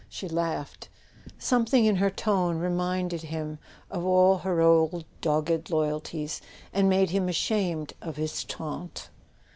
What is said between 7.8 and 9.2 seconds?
of his taunt.